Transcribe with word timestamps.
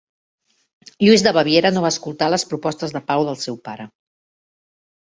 Lluís 1.07 1.25
de 1.27 1.33
Baviera 1.39 1.71
no 1.77 1.85
va 1.85 1.93
escoltar 1.97 2.31
les 2.37 2.49
propostes 2.55 2.99
de 2.99 3.05
pau 3.13 3.31
del 3.31 3.41
seu 3.47 3.63
pare. 3.71 3.91